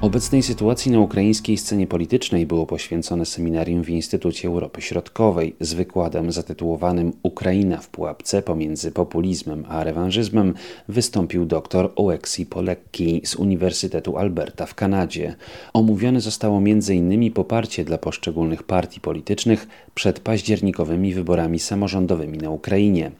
Obecnej 0.00 0.42
sytuacji 0.42 0.92
na 0.92 1.00
ukraińskiej 1.00 1.56
scenie 1.56 1.86
politycznej 1.86 2.46
było 2.46 2.66
poświęcone 2.66 3.26
seminarium 3.26 3.84
w 3.84 3.90
Instytucie 3.90 4.48
Europy 4.48 4.82
Środkowej 4.82 5.56
z 5.60 5.74
wykładem 5.74 6.32
zatytułowanym 6.32 7.12
Ukraina 7.22 7.76
w 7.76 7.88
pułapce 7.88 8.42
pomiędzy 8.42 8.92
populizmem 8.92 9.64
a 9.68 9.84
rewanżyzmem 9.84 10.54
wystąpił 10.88 11.46
dr 11.46 11.90
Oleksij 11.96 12.46
Polecki 12.46 13.20
z 13.24 13.34
Uniwersytetu 13.34 14.16
Alberta 14.16 14.66
w 14.66 14.74
Kanadzie. 14.74 15.34
Omówione 15.72 16.20
zostało 16.20 16.58
m.in. 16.58 17.32
poparcie 17.32 17.84
dla 17.84 17.98
poszczególnych 17.98 18.62
partii 18.62 19.00
politycznych 19.00 19.66
przed 19.94 20.20
październikowymi 20.20 21.14
wyborami 21.14 21.58
samorządowymi 21.58 22.38
na 22.38 22.50
Ukrainie. 22.50 23.10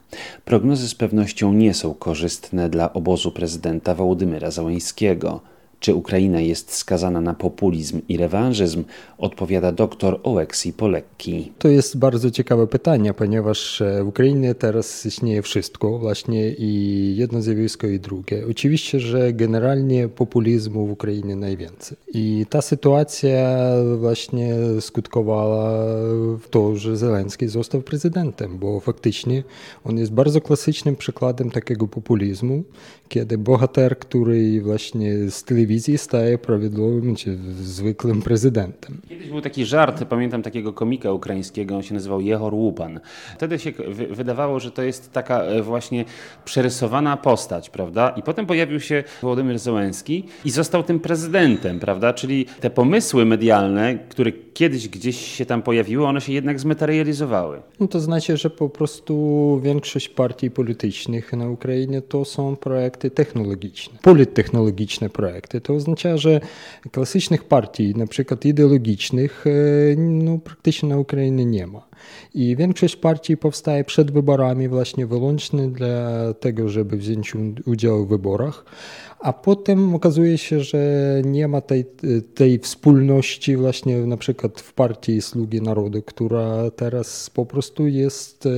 Prognozy 0.44 0.88
z 0.88 0.94
pewnością 0.94 1.52
nie 1.52 1.74
są 1.74 1.94
korzystne 1.94 2.68
dla 2.68 2.92
obozu 2.92 3.32
prezydenta 3.32 3.94
Wołodymyra 3.94 4.50
Załańskiego. 4.50 5.40
Czy 5.80 5.94
Ukraina 5.94 6.40
jest 6.40 6.72
skazana 6.72 7.20
na 7.20 7.34
populizm 7.34 8.00
i 8.08 8.16
rewanżyzm? 8.16 8.84
Odpowiada 9.18 9.72
dr 9.72 10.20
Oleksij 10.22 10.72
Polecki. 10.72 11.52
To 11.58 11.68
jest 11.68 11.98
bardzo 11.98 12.30
ciekawe 12.30 12.66
pytanie, 12.66 13.14
ponieważ 13.14 13.80
e, 13.80 14.04
w 14.04 14.08
Ukrainie 14.08 14.54
teraz 14.54 15.06
istnieje 15.06 15.42
wszystko, 15.42 15.98
właśnie 15.98 16.50
i 16.50 17.14
jedno 17.16 17.42
zjawisko 17.42 17.86
i 17.86 18.00
drugie. 18.00 18.44
Oczywiście, 18.50 19.00
że 19.00 19.32
generalnie 19.32 20.08
populizmu 20.08 20.86
w 20.86 20.90
Ukrainie 20.90 21.36
najwięcej. 21.36 21.96
I 22.14 22.46
ta 22.50 22.62
sytuacja 22.62 23.58
właśnie 23.98 24.54
skutkowała 24.80 25.84
w 26.40 26.48
to, 26.50 26.76
że 26.76 26.96
Zelenski 26.96 27.48
został 27.48 27.82
prezydentem, 27.82 28.58
bo 28.58 28.80
faktycznie 28.80 29.42
on 29.84 29.98
jest 29.98 30.12
bardzo 30.12 30.40
klasycznym 30.40 30.96
przykładem 30.96 31.50
takiego 31.50 31.88
populizmu, 31.88 32.62
kiedy 33.08 33.38
bohater, 33.38 33.98
który 33.98 34.62
właśnie 34.62 35.30
z 35.30 35.44
telewizji 35.44 35.67
telewizji 35.68 35.98
staje 35.98 36.38
prawidłowym 36.38 37.16
czy 37.16 37.38
zwykłym 37.62 38.22
prezydentem. 38.22 39.00
Kiedyś 39.28 39.34
był 39.34 39.42
taki 39.42 39.64
żart, 39.64 40.04
pamiętam 40.04 40.42
takiego 40.42 40.72
komika 40.72 41.12
ukraińskiego, 41.12 41.76
on 41.76 41.82
się 41.82 41.94
nazywał 41.94 42.20
Jehor 42.20 42.54
Łupan. 42.54 43.00
Wtedy 43.34 43.58
się 43.58 43.72
wydawało, 44.10 44.60
że 44.60 44.70
to 44.70 44.82
jest 44.82 45.12
taka 45.12 45.42
e, 45.42 45.62
właśnie 45.62 46.04
przerysowana 46.44 47.16
postać, 47.16 47.70
prawda? 47.70 48.08
I 48.16 48.22
potem 48.22 48.46
pojawił 48.46 48.80
się 48.80 49.04
Władimir 49.22 49.58
Zełenski 49.58 50.24
i 50.44 50.50
został 50.50 50.82
tym 50.82 51.00
prezydentem, 51.00 51.80
prawda? 51.80 52.12
Czyli 52.12 52.46
te 52.60 52.70
pomysły 52.70 53.24
medialne, 53.24 53.98
które 54.08 54.32
kiedyś 54.32 54.88
gdzieś 54.88 55.36
się 55.36 55.46
tam 55.46 55.62
pojawiły, 55.62 56.06
one 56.06 56.20
się 56.20 56.32
jednak 56.32 56.60
zmaterializowały. 56.60 57.62
No 57.80 57.88
to 57.88 58.00
znaczy, 58.00 58.36
że 58.36 58.50
po 58.50 58.68
prostu 58.68 59.14
większość 59.64 60.08
partii 60.08 60.50
politycznych 60.50 61.32
na 61.32 61.48
Ukrainie 61.48 62.02
to 62.02 62.24
są 62.24 62.56
projekty 62.56 63.10
technologiczne, 63.10 63.98
polittechnologiczne 64.02 65.10
projekty 65.10 65.60
to 65.60 65.74
oznacza, 65.74 66.16
że 66.16 66.40
klasycznych 66.92 67.44
partii, 67.44 67.94
na 67.94 68.06
przykład 68.06 68.44
ideologicznych, 68.44 68.78
e, 69.46 69.96
no, 69.96 70.38
praktycznie 70.38 70.88
na 70.88 70.98
Ukrainie 70.98 71.44
nie 71.44 71.66
ma. 71.66 71.87
I 72.34 72.56
większość 72.56 72.96
partii 72.96 73.36
powstaje 73.36 73.84
przed 73.84 74.10
wyborami 74.10 74.68
właśnie 74.68 75.06
wyłącznie 75.06 75.68
dla 75.68 76.34
tego, 76.34 76.68
żeby 76.68 76.96
wziąć 76.96 77.32
udział 77.66 78.04
w 78.04 78.08
wyborach 78.08 78.64
a 79.20 79.32
potem 79.32 79.94
okazuje 79.94 80.38
się, 80.38 80.60
że 80.60 80.78
nie 81.24 81.48
ma 81.48 81.60
tej, 81.60 81.84
tej 82.34 82.58
wspólności 82.58 83.56
właśnie 83.56 83.96
na 83.98 84.16
przykład 84.16 84.60
w 84.60 84.72
partii 84.72 85.22
Sługi 85.22 85.62
Narodu, 85.62 86.02
która 86.02 86.70
teraz 86.76 87.30
po 87.30 87.46
prostu 87.46 87.86
jest 87.86 88.46
e, 88.46 88.50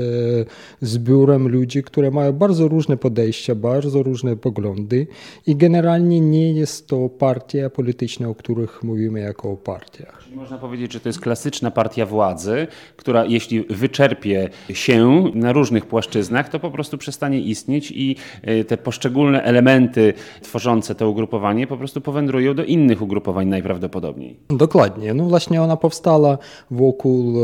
zbiorem 0.80 1.48
ludzi, 1.48 1.82
które 1.82 2.10
mają 2.10 2.32
bardzo 2.32 2.68
różne 2.68 2.96
podejścia, 2.96 3.54
bardzo 3.54 4.02
różne 4.02 4.36
poglądy 4.36 5.06
i 5.46 5.56
generalnie 5.56 6.20
nie 6.20 6.52
jest 6.52 6.86
to 6.86 7.08
partia 7.08 7.70
polityczna, 7.70 8.28
o 8.28 8.34
których 8.34 8.82
mówimy 8.82 9.20
jako 9.20 9.50
o 9.50 9.56
partiach. 9.56 10.24
Można 10.34 10.58
powiedzieć, 10.58 10.92
że 10.92 11.00
to 11.00 11.08
jest 11.08 11.20
klasyczna 11.20 11.70
partia 11.70 12.06
władzy, 12.06 12.66
która 12.96 13.24
jeśli 13.30 13.64
wyczerpie 13.70 14.48
się 14.72 15.24
na 15.34 15.52
różnych 15.52 15.86
płaszczyznach, 15.86 16.48
to 16.48 16.60
po 16.60 16.70
prostu 16.70 16.98
przestanie 16.98 17.40
istnieć 17.40 17.92
i 17.96 18.16
e, 18.42 18.64
te 18.64 18.76
poszczególne 18.76 19.42
elementy 19.42 20.14
tworzące 20.42 20.94
to 20.94 21.10
ugrupowanie 21.10 21.66
po 21.66 21.76
prostu 21.76 22.00
powędrują 22.00 22.54
do 22.54 22.64
innych 22.64 23.02
ugrupowań 23.02 23.48
najprawdopodobniej. 23.48 24.36
Dokładnie. 24.48 25.14
No 25.14 25.24
właśnie 25.24 25.62
ona 25.62 25.76
powstała 25.76 26.38
wokół 26.70 27.34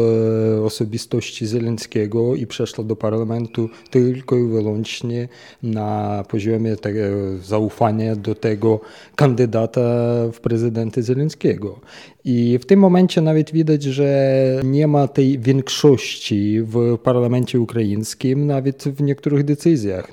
e, 0.56 0.62
osobistości 0.64 1.46
Zeleńskiego 1.46 2.34
i 2.34 2.46
przeszła 2.46 2.84
do 2.84 2.96
parlamentu 2.96 3.68
tylko 3.90 4.36
i 4.36 4.46
wyłącznie 4.48 5.28
na 5.62 6.24
poziomie 6.28 6.76
tego 6.76 7.00
zaufania 7.40 8.16
do 8.16 8.34
tego 8.34 8.80
kandydata 9.16 9.80
w 10.32 10.40
prezydenty 10.40 11.02
Zeleńskiego. 11.02 11.80
I 12.28 12.58
w 12.58 12.66
tym 12.66 12.80
momencie 12.80 13.20
nawet 13.20 13.52
widać, 13.52 13.82
że 13.82 14.36
nie 14.64 14.86
ma 14.86 15.08
tej 15.08 15.38
większości 15.38 16.62
w 16.62 16.98
parlamencie 17.02 17.60
ukraińskim, 17.60 18.46
nawet 18.46 18.84
w 18.84 19.02
niektórych 19.02 19.44
decyzjach. 19.44 20.10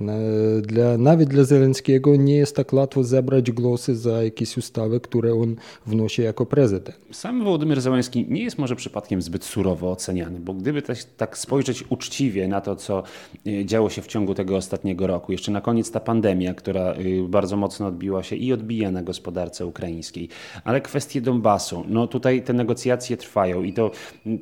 Dla, 0.61 0.97
nawet 0.97 1.29
dla 1.29 1.43
Zelenskiego 1.43 2.15
nie 2.15 2.35
jest 2.35 2.55
tak 2.55 2.73
łatwo 2.73 3.03
zebrać 3.03 3.51
głosy 3.51 3.95
za 3.95 4.23
jakieś 4.23 4.57
ustawy, 4.57 4.99
które 4.99 5.33
on 5.33 5.55
wnosi 5.85 6.21
jako 6.21 6.45
prezydent. 6.45 6.97
Sam 7.11 7.43
Wołodymyr 7.43 7.81
Zełenski 7.81 8.25
nie 8.29 8.43
jest 8.43 8.57
może 8.57 8.75
przypadkiem 8.75 9.21
zbyt 9.21 9.43
surowo 9.43 9.91
oceniany, 9.91 10.39
bo 10.39 10.53
gdyby 10.53 10.81
też 10.81 11.05
tak 11.17 11.37
spojrzeć 11.37 11.83
uczciwie 11.89 12.47
na 12.47 12.61
to, 12.61 12.75
co 12.75 13.03
e, 13.47 13.65
działo 13.65 13.89
się 13.89 14.01
w 14.01 14.07
ciągu 14.07 14.35
tego 14.35 14.55
ostatniego 14.55 15.07
roku, 15.07 15.31
jeszcze 15.31 15.51
na 15.51 15.61
koniec 15.61 15.91
ta 15.91 15.99
pandemia, 15.99 16.53
która 16.53 16.81
e, 16.81 16.95
bardzo 17.29 17.57
mocno 17.57 17.87
odbiła 17.87 18.23
się 18.23 18.35
i 18.35 18.53
odbija 18.53 18.91
na 18.91 19.03
gospodarce 19.03 19.65
ukraińskiej, 19.65 20.29
ale 20.63 20.81
kwestie 20.81 21.21
Donbasu, 21.21 21.83
no 21.87 22.02
tutaj 22.07 22.41
te 22.41 22.53
negocjacje 22.53 23.17
trwają 23.17 23.63
i 23.63 23.73
to, 23.73 23.91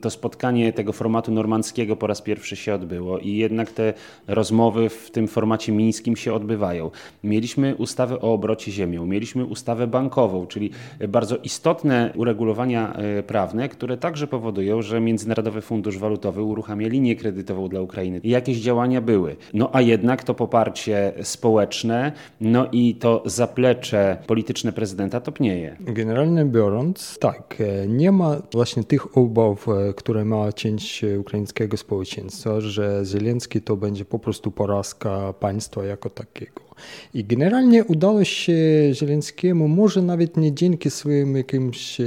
to 0.01 0.09
spotkanie 0.09 0.73
tego 0.73 0.93
formatu 0.93 1.31
normandzkiego 1.31 1.95
po 1.95 2.07
raz 2.07 2.21
pierwszy 2.21 2.55
się 2.55 2.73
odbyło 2.73 3.19
i 3.19 3.35
jednak 3.35 3.71
te 3.71 3.93
rozmowy 4.27 4.89
w 4.89 5.11
tym 5.11 5.27
formacie 5.27 5.71
mińskim 5.71 6.17
się 6.17 6.33
odbywają. 6.33 6.91
Mieliśmy 7.23 7.75
ustawę 7.75 8.21
o 8.21 8.33
obrocie 8.33 8.71
ziemią, 8.71 9.05
mieliśmy 9.05 9.45
ustawę 9.45 9.87
bankową, 9.87 10.47
czyli 10.47 10.71
bardzo 11.09 11.37
istotne 11.37 12.13
uregulowania 12.15 12.93
e, 12.93 13.23
prawne, 13.23 13.69
które 13.69 13.97
także 13.97 14.27
powodują, 14.27 14.81
że 14.81 15.01
Międzynarodowy 15.01 15.61
Fundusz 15.61 15.97
Walutowy 15.97 16.41
uruchamia 16.43 16.87
linię 16.87 17.15
kredytową 17.15 17.67
dla 17.69 17.81
Ukrainy. 17.81 18.19
I 18.23 18.29
jakieś 18.29 18.57
działania 18.57 19.01
były. 19.01 19.35
No 19.53 19.69
a 19.73 19.81
jednak 19.81 20.23
to 20.23 20.33
poparcie 20.33 21.13
społeczne, 21.21 22.11
no 22.41 22.67
i 22.71 22.95
to 22.95 23.23
zaplecze 23.25 24.17
polityczne 24.27 24.71
prezydenta 24.71 25.19
topnieje. 25.19 25.75
Generalnie 25.79 26.45
biorąc, 26.45 27.17
tak, 27.19 27.50
e, 27.61 27.87
nie 27.87 28.11
ma 28.11 28.41
właśnie 28.53 28.83
tych 28.83 29.17
obaw, 29.17 29.67
e, 29.67 29.93
które 29.93 30.25
ma 30.25 30.53
część 30.53 31.03
ukraińskiego 31.19 31.77
społeczeństwa, 31.77 32.61
że 32.61 33.01
Zielenski 33.05 33.61
to 33.61 33.77
będzie 33.77 34.05
po 34.05 34.19
prostu 34.19 34.51
porażka 34.51 35.33
państwa 35.33 35.83
jako 35.83 36.09
takiego. 36.09 36.70
I 37.13 37.23
generalnie 37.23 37.85
udało 37.85 38.23
się 38.23 38.53
Zieleńskiemu, 38.93 39.67
może 39.67 40.01
nawet 40.01 40.37
nie 40.37 40.53
dzięki 40.53 40.89
swoim 40.89 41.37
jakimś 41.37 42.01
e, 42.01 42.05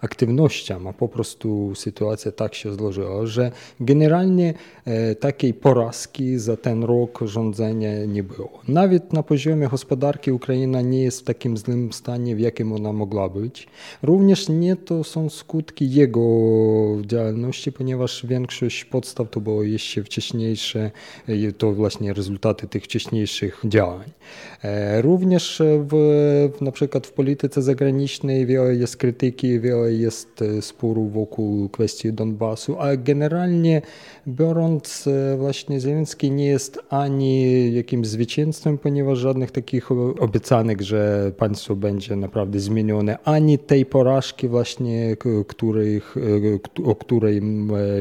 aktywnościom, 0.00 0.86
a 0.86 0.92
po 0.92 1.08
prostu 1.08 1.74
sytuacja 1.74 2.32
tak 2.32 2.54
się 2.54 2.74
złożyła, 2.74 3.26
że 3.26 3.50
generalnie 3.80 4.54
e, 4.84 5.14
takiej 5.14 5.54
porażki 5.54 6.38
za 6.38 6.56
ten 6.56 6.84
rok 6.84 7.20
rządzenia 7.24 8.04
nie 8.04 8.22
było. 8.22 8.60
Nawet 8.68 9.12
na 9.12 9.22
poziomie 9.22 9.68
gospodarki 9.68 10.32
Ukraina 10.32 10.80
nie 10.80 11.02
jest 11.02 11.20
w 11.20 11.24
takim 11.24 11.56
złym 11.56 11.92
stanie, 11.92 12.36
w 12.36 12.40
jakim 12.40 12.72
ona 12.72 12.92
mogła 12.92 13.28
być. 13.28 13.66
Również 14.02 14.48
nie 14.48 14.76
to 14.76 15.04
są 15.04 15.30
skutki 15.30 15.90
jego 15.90 16.24
działalności, 17.06 17.72
ponieważ 17.72 18.26
większość 18.26 18.84
podstaw 18.84 19.30
to 19.30 19.40
było 19.40 19.62
jeszcze 19.62 20.02
wcześniejsze, 20.02 20.90
e, 21.28 21.52
to 21.52 21.72
właśnie 21.72 22.12
rezultaty 22.12 22.68
tych 22.68 22.84
wcześniejszych 22.84 23.63
działań. 23.64 24.10
E, 24.64 25.02
również 25.02 25.62
w, 25.90 25.94
na 26.60 26.72
przykład 26.72 27.06
w 27.06 27.12
polityce 27.12 27.62
zagranicznej 27.62 28.46
wiele 28.46 28.74
jest 28.74 28.96
krytyki, 28.96 29.60
wiele 29.60 29.92
jest 29.92 30.42
e, 30.42 30.62
sporów 30.62 31.12
wokół 31.12 31.68
kwestii 31.68 32.12
Donbasu, 32.12 32.76
a 32.78 32.96
generalnie 32.96 33.82
biorąc 34.28 35.06
e, 35.06 35.36
właśnie 35.36 35.80
Zelenski 35.80 36.30
nie 36.30 36.46
jest 36.46 36.78
ani 36.88 37.74
jakimś 37.74 38.06
zwycięstwem, 38.06 38.78
ponieważ 38.78 39.18
żadnych 39.18 39.50
takich 39.50 39.92
obiecanek, 40.20 40.82
że 40.82 41.32
państwo 41.38 41.76
będzie 41.76 42.16
naprawdę 42.16 42.60
zmienione, 42.60 43.18
ani 43.24 43.58
tej 43.58 43.86
porażki 43.86 44.48
właśnie, 44.48 45.16
których, 45.48 46.16
o 46.84 46.94
której 46.94 47.40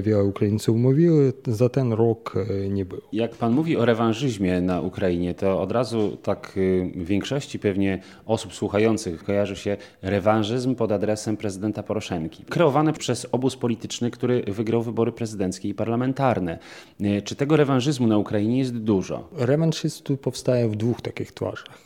wiele 0.01 0.24
Ukraińców 0.24 0.77
mówiły, 0.77 1.33
za 1.48 1.69
ten 1.69 1.94
rok 1.94 2.33
nie 2.69 2.86
było. 2.86 3.01
Jak 3.13 3.36
pan 3.36 3.54
mówi 3.54 3.77
o 3.77 3.86
rewanżyzmie 3.86 4.62
na 4.62 4.81
Ukrainie, 4.81 5.33
to 5.33 5.52
od 5.61 5.71
razu 5.71 6.17
tak 6.23 6.53
w 6.95 7.05
większości 7.05 7.59
pewnie 7.59 8.00
osób 8.25 8.53
słuchających 8.53 9.23
kojarzy 9.23 9.55
się 9.55 9.77
rewanżyzm 10.01 10.75
pod 10.75 10.91
adresem 10.91 11.38
prezydenta 11.38 11.83
Poroszenki. 11.83 12.44
Kreowany 12.50 12.94
przez 12.94 13.27
obóz 13.31 13.55
polityczny, 13.55 14.11
który 14.11 14.44
wygrał 14.47 14.81
wybory 14.81 15.11
prezydenckie 15.11 15.69
i 15.69 15.73
parlamentarne. 15.73 16.59
Czy 17.23 17.35
tego 17.35 17.57
rewanżyzmu 17.57 18.07
na 18.07 18.17
Ukrainie 18.17 18.59
jest 18.59 18.77
dużo? 18.77 19.29
Rewanżyzm 19.38 20.17
powstaje 20.17 20.69
w 20.69 20.75
dwóch 20.75 21.01
takich 21.01 21.31
twarzach. 21.31 21.77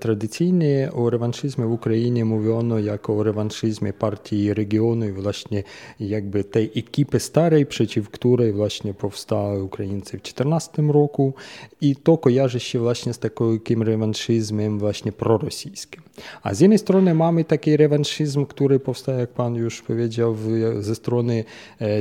Tradycyjnie 0.00 0.90
o 0.94 1.10
rewanżyzmie 1.10 1.66
w 1.66 1.72
Ukrainie 1.72 2.24
mówiono 2.24 2.78
jako 2.78 3.16
o 3.16 3.22
rewanżyzmie 3.22 3.92
partii 3.92 4.54
regionu 4.54 5.08
i 5.08 5.12
właśnie 5.12 5.62
jakby 6.00 6.44
tej 6.44 6.70
ekipy 6.76 7.20
starej, 7.20 7.66
przeciw 7.66 8.10
której 8.10 8.52
właśnie 8.52 8.94
powstały 8.94 9.62
Ukraińcy 9.62 10.18
w 10.18 10.22
2014 10.22 10.82
roku 10.82 11.34
i 11.80 11.96
to 11.96 12.18
kojarzy 12.18 12.60
się 12.60 12.78
właśnie 12.78 13.05
z 13.14 13.18
takim 13.18 13.82
rewanżyzmem 13.82 14.78
właśnie 14.78 15.12
prorosyjskim. 15.12 16.02
A 16.42 16.54
z 16.54 16.60
jednej 16.60 16.78
strony 16.78 17.14
mamy 17.14 17.44
taki 17.44 17.76
rewanżyzm, 17.76 18.46
który 18.46 18.80
powstaje, 18.80 19.18
jak 19.18 19.30
pan 19.30 19.54
już 19.54 19.82
powiedział, 19.82 20.36
ze 20.80 20.94
strony 20.94 21.44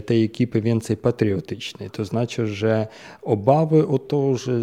tej 0.05 0.23
ekipy 0.23 0.61
więcej 0.61 0.97
patriotycznej. 0.97 1.89
To 1.89 2.05
znaczy, 2.05 2.47
że 2.47 2.87
obawy 3.21 3.87
o 3.87 3.99
to, 3.99 4.37
że 4.37 4.61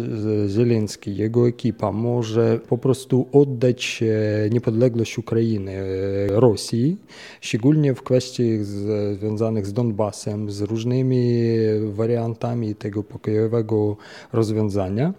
Zelenski, 0.49 1.15
jego 1.15 1.47
ekipa 1.47 1.91
może 1.91 2.59
po 2.69 2.77
prostu 2.77 3.27
oddać 3.31 4.03
niepodległość 4.51 5.17
Ukrainy 5.17 5.77
Rosji, 6.27 6.97
szczególnie 7.41 7.93
w 7.93 8.03
kwestiach 8.03 8.65
związanych 9.19 9.65
z 9.67 9.73
Donbasem, 9.73 10.51
z 10.51 10.61
różnymi 10.61 11.43
wariantami 11.93 12.75
tego 12.75 13.03
pokojowego 13.03 13.97
rozwiązania, 14.33 15.13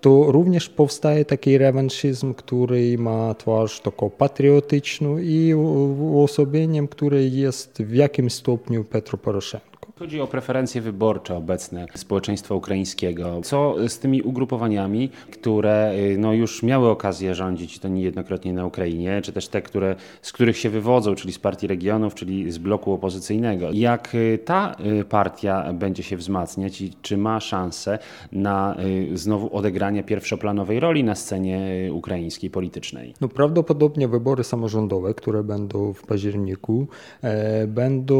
to 0.00 0.32
również 0.32 0.68
powstaje 0.68 1.24
taki 1.24 1.58
rewanżyzm, 1.58 2.34
który 2.34 2.98
ma 2.98 3.34
twarz 3.34 3.80
taką 3.80 4.10
patriotyczną 4.10 5.18
i 5.18 5.54
uosobieniem, 5.54 6.88
które 6.88 7.22
jest 7.22 7.82
w 7.82 7.94
jakimś 7.94 8.32
stopniu 8.32 8.84
Petro 8.84 9.18
Poroszenko. 9.18 9.69
Chodzi 10.00 10.20
o 10.20 10.26
preferencje 10.26 10.80
wyborcze 10.80 11.36
obecne 11.36 11.86
społeczeństwa 11.94 12.54
ukraińskiego. 12.54 13.40
Co 13.42 13.74
z 13.88 13.98
tymi 13.98 14.22
ugrupowaniami, 14.22 15.10
które 15.30 15.92
y, 15.94 16.18
no, 16.18 16.32
już 16.32 16.62
miały 16.62 16.88
okazję 16.88 17.34
rządzić, 17.34 17.78
to 17.78 17.88
niejednokrotnie 17.88 18.52
na 18.52 18.66
Ukrainie, 18.66 19.20
czy 19.22 19.32
też 19.32 19.48
te, 19.48 19.62
które, 19.62 19.96
z 20.22 20.32
których 20.32 20.56
się 20.56 20.70
wywodzą, 20.70 21.14
czyli 21.14 21.32
z 21.32 21.38
partii 21.38 21.66
regionów, 21.66 22.14
czyli 22.14 22.52
z 22.52 22.58
bloku 22.58 22.92
opozycyjnego. 22.92 23.68
Jak 23.72 24.14
y, 24.14 24.38
ta 24.44 24.76
y, 25.00 25.04
partia 25.04 25.72
będzie 25.72 26.02
się 26.02 26.16
wzmacniać 26.16 26.80
i 26.80 26.92
czy 27.02 27.16
ma 27.16 27.40
szansę 27.40 27.98
na 28.32 28.76
znowu 29.14 29.56
odegranie 29.56 30.02
pierwszoplanowej 30.02 30.80
roli 30.80 31.04
na 31.04 31.14
scenie 31.14 31.90
ukraińskiej 31.92 32.50
politycznej? 32.50 33.14
No, 33.20 33.28
prawdopodobnie 33.28 34.08
wybory 34.08 34.44
samorządowe, 34.44 35.14
które 35.14 35.42
będą 35.42 35.92
w 35.92 36.02
październiku, 36.02 36.86
e, 37.22 37.66
będą 37.66 38.16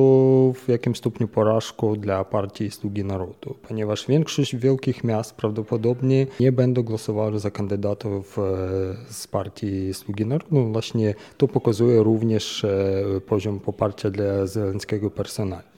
w 0.52 0.68
jakimś 0.68 0.98
stopniu 0.98 1.28
porażką 1.28 1.69
dla 1.96 2.24
partii 2.24 2.70
Sługi 2.70 3.04
Narodu, 3.04 3.54
ponieważ 3.68 4.06
większość 4.06 4.56
wielkich 4.56 5.04
miast 5.04 5.34
prawdopodobnie 5.34 6.26
nie 6.40 6.52
będą 6.52 6.82
głosowały 6.82 7.38
za 7.38 7.50
kandydatów 7.50 8.38
e, 8.38 8.42
z 9.12 9.26
partii 9.26 9.94
Sługi 9.94 10.26
Narodu. 10.26 10.46
No 10.50 10.64
właśnie 10.64 11.14
to 11.36 11.48
pokazuje 11.48 12.02
również 12.02 12.64
e, 12.64 13.20
poziom 13.26 13.60
poparcia 13.60 14.10
dla 14.10 14.46
Zelenskiego 14.46 15.10
personalnie. 15.10 15.70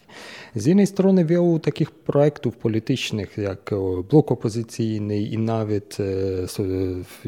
Z 0.55 0.67
jednej 0.67 0.87
strony 0.87 1.25
wielu 1.25 1.59
takich 1.59 1.91
projektów 1.91 2.57
politycznych, 2.57 3.39
jak 3.39 3.71
blok 4.11 4.33
opozycyjny 4.33 5.21
i 5.21 5.39
nawet 5.39 5.99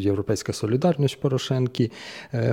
Europejska 0.07 0.53
Solidarność 0.53 1.17
Poroszenki, 1.17 1.91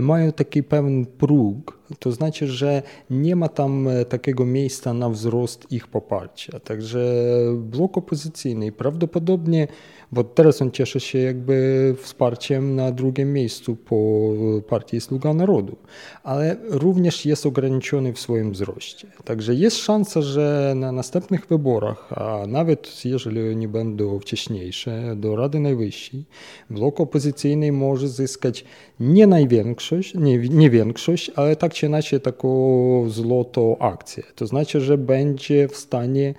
mają 0.02 0.32
taki 0.32 0.64
pewien 0.64 1.06
próg, 1.06 1.80
to 2.00 2.12
znaczy, 2.12 2.48
że 2.48 2.82
nie 3.10 3.36
ma 3.36 3.50
tam 3.50 3.88
takiego 4.10 4.46
miejsca 4.46 4.94
na 4.94 5.10
wzrost 5.10 5.72
ich 5.72 5.88
poparcia. 5.88 6.60
Także 6.60 7.26
blok 7.56 7.98
opozycyjny 7.98 8.72
prawdopodobnie, 8.72 9.68
bo 10.12 10.24
teraz 10.24 10.62
on 10.62 10.72
cieszy 10.72 11.00
się 11.00 11.20
jakby 11.20 11.96
wsparciem 12.02 12.76
na 12.76 12.92
drugim 12.92 13.34
miejscu 13.34 13.76
po 13.76 14.30
partii 14.70 15.02
Sługa 15.02 15.34
Narodu, 15.34 15.76
ale 16.24 16.58
również 16.70 17.26
jest 17.26 17.46
ograniczony 17.46 18.14
w 18.14 18.20
swoim 18.20 18.52
wzroście. 18.52 19.08
Także 19.26 19.56
jest 19.56 19.78
szansa, 19.78 20.21
że 20.22 20.74
na 20.76 20.92
następnych 20.92 21.48
wyborach, 21.48 22.14
a 22.14 22.48
nawet 22.48 23.06
jeżeli 23.06 23.50
oni 23.50 23.68
będą 23.68 24.20
wcześniejsze, 24.20 25.16
do 25.16 25.36
Rady 25.36 25.60
Najwyższej, 25.60 26.26
blok 26.70 27.00
opozycyjny 27.00 27.72
może 27.72 28.08
zyskać 28.08 28.66
nie 29.00 29.28
największość, 29.28 30.14
nie, 30.16 30.38
nie 30.38 30.70
większość, 30.70 31.32
ale 31.36 31.56
tak 31.56 31.74
czy 31.74 31.86
inaczej 31.86 32.22
taką 32.22 33.10
złotą 33.10 33.78
akcję. 33.78 34.24
To 34.36 34.48
znaczy, 34.48 34.82
że 34.82 34.98
będzie 34.98 35.68
w 35.68 35.76
stanie 35.76 36.34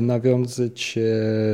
nawiązać 0.00 0.98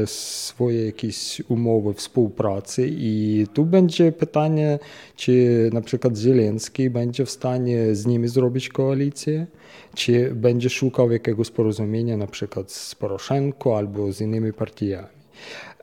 swoje 0.07 0.87
jakieś 0.87 1.43
umowy 1.49 1.95
współpracy 1.95 2.89
i 2.91 3.47
tu 3.55 3.65
będzie 3.65 4.13
pytanie, 4.13 4.79
czy 5.17 5.71
na 5.73 5.81
przykład 5.81 6.17
Zielenski 6.17 6.91
będzie 6.91 7.25
w 7.25 7.31
stanie 7.31 7.95
z 7.95 8.07
nimi 8.07 8.29
zrobić 8.29 8.69
koalicję, 8.69 9.47
czy 9.95 10.35
będzie 10.35 10.71
szukał 10.71 11.11
jakiegoś 11.11 11.50
porozumienia 11.51 12.17
na 12.17 12.27
przykład 12.27 12.73
z 12.73 12.95
Poroszenko 12.95 13.79
albo 13.79 14.13
z 14.13 14.21
innymi 14.21 14.53
partiami. 14.53 15.09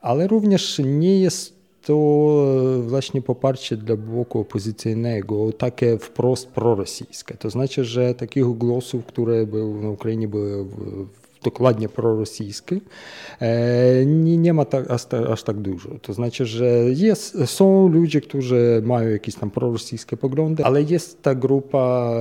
Ale 0.02 0.28
również 0.28 0.82
nie 0.86 1.20
jest 1.20 1.58
to 1.82 1.96
właśnie 2.82 3.22
poparcie 3.22 3.78
dla 3.78 3.96
bloku 3.96 4.40
opozycyjnego 4.40 5.52
takie 5.52 5.98
wprost 5.98 6.48
prorosyjskie. 6.48 7.38
To 7.38 7.50
znaczy, 7.50 7.86
że 7.86 8.14
takich 8.14 8.46
głosów, 8.46 9.06
które 9.06 9.46
były 9.46 9.82
na 9.82 9.90
Ukrainie 9.90 10.28
były 10.28 10.66
dokładnie 11.48 11.90
prorosyjski, 11.90 12.82
nie, 14.06 14.38
nie 14.38 14.54
ma 14.54 14.66
tak, 14.66 14.92
aż, 15.32 15.44
tak 15.44 15.58
dużo. 15.58 15.90
To 16.02 16.14
znaczy, 16.14 16.46
że 16.46 16.66
jest, 16.90 17.38
są 17.46 17.88
ludzie, 17.88 18.22
którzy 18.22 18.82
mają 18.86 19.10
jakieś 19.10 19.36
tam 19.36 19.52
prorosyjskie 19.52 20.18
poglądy, 20.18 20.66
ale 20.66 20.84
jest 20.84 21.22
ta 21.22 21.36
grupa, 21.36 22.12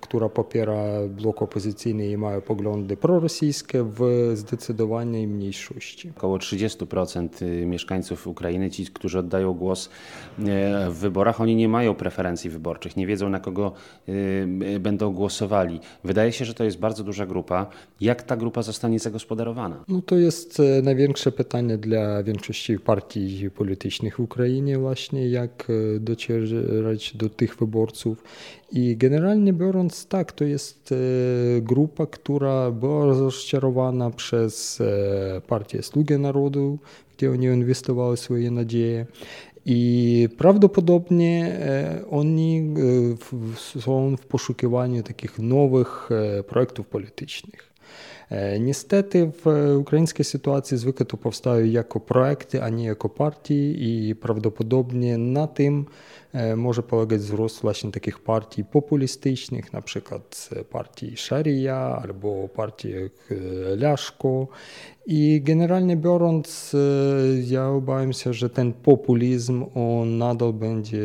która 0.00 0.28
popiera 0.28 0.84
blok 1.08 1.42
opozycyjny 1.42 2.08
i 2.10 2.16
ma 2.16 2.40
poglądy 2.40 2.96
prorosyjskie 2.96 3.84
w 3.84 4.30
zdecydowanej 4.34 5.26
mniejszości. 5.26 6.12
Około 6.16 6.38
30% 6.38 7.66
mieszkańców 7.66 8.26
Ukrainy, 8.26 8.70
ci, 8.70 8.86
którzy 8.86 9.18
oddają 9.18 9.52
głos 9.54 9.90
w 10.88 10.96
wyborach, 11.00 11.40
oni 11.40 11.56
nie 11.56 11.68
mają 11.68 11.94
preferencji 11.94 12.50
wyborczych, 12.50 12.96
nie 12.96 13.06
wiedzą 13.06 13.28
na 13.28 13.40
kogo 13.40 13.72
będą 14.80 15.12
głosowali. 15.12 15.80
Wydaje 16.04 16.32
się, 16.32 16.44
że 16.44 16.54
to 16.54 16.64
jest 16.64 16.78
bardzo 16.78 17.04
duża 17.04 17.26
grupa. 17.26 17.66
Jak 18.00 18.22
ta 18.22 18.36
grupa 18.36 18.61
zostanie 18.62 18.98
zagospodarowana? 18.98 19.84
No 19.88 20.02
to 20.02 20.16
jest 20.18 20.62
największe 20.82 21.32
pytanie 21.32 21.78
dla 21.78 22.22
większości 22.22 22.78
partii 22.78 23.50
politycznych 23.50 24.16
w 24.16 24.20
Ukrainie 24.20 24.78
właśnie, 24.78 25.28
jak 25.28 25.68
docierać 26.00 27.16
do 27.16 27.28
tych 27.28 27.56
wyborców. 27.56 28.22
I 28.72 28.96
generalnie 28.96 29.52
biorąc 29.52 30.06
tak, 30.06 30.32
to 30.32 30.44
jest 30.44 30.94
grupa, 31.60 32.06
która 32.06 32.70
była 32.70 33.04
rozczarowana 33.06 34.10
przez 34.10 34.82
partię 35.46 35.82
Sługę 35.82 36.18
Narodu, 36.18 36.78
gdzie 37.16 37.30
oni 37.30 37.46
inwestowały 37.46 38.16
swoje 38.16 38.50
nadzieje. 38.50 39.06
I 39.66 40.28
prawdopodobnie 40.38 41.58
oni 42.10 42.74
są 43.56 44.16
w 44.16 44.26
poszukiwaniu 44.26 45.02
takich 45.02 45.38
nowych 45.38 46.08
projektów 46.46 46.86
politycznych. 46.86 47.71
Niestety 48.60 49.30
w 49.44 49.76
ukraińskiej 49.78 50.24
sytuacji 50.24 50.78
zwykle 50.78 51.06
to 51.06 51.16
powstają 51.16 51.66
jako 51.66 52.00
projekty, 52.00 52.62
a 52.62 52.68
nie 52.68 52.84
jako 52.84 53.08
partii 53.08 53.76
i 53.78 54.14
prawdopodobnie 54.14 55.18
na 55.18 55.46
tym 55.46 55.86
może 56.56 56.82
polegać 56.82 57.20
wzrost 57.20 57.62
właśnie 57.62 57.90
takich 57.90 58.18
partii 58.18 58.64
populistycznych, 58.64 59.72
na 59.72 59.82
przykład 59.82 60.50
partii 60.70 61.16
Sharia 61.16 62.00
albo 62.02 62.48
partii 62.48 62.90
jak 62.90 63.40
Laszko. 63.76 64.48
I 65.06 65.40
generalnie 65.44 65.96
biorąc, 65.96 66.76
ja 67.44 67.68
obawiam 67.68 68.12
się, 68.12 68.32
że 68.32 68.50
ten 68.50 68.72
populizm 68.72 69.64
on 69.74 70.18
nadal 70.18 70.52
będzie 70.52 71.02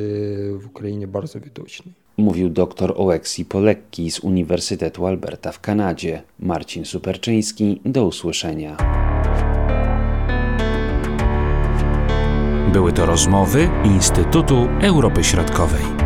w 0.59 0.65
Ukrainie 0.65 1.07
bardzo 1.07 1.39
widoczny. 1.39 1.91
Mówił 2.17 2.49
dr 2.49 2.93
Oleksii 2.95 3.45
Polekki 3.45 4.11
z 4.11 4.19
Uniwersytetu 4.19 5.05
Alberta 5.07 5.51
w 5.51 5.59
Kanadzie. 5.59 6.21
Marcin 6.39 6.85
Superczyński, 6.85 7.81
do 7.85 8.05
usłyszenia. 8.05 8.77
Były 12.73 12.93
to 12.93 13.05
rozmowy 13.05 13.69
Instytutu 13.85 14.67
Europy 14.81 15.23
Środkowej. 15.23 15.96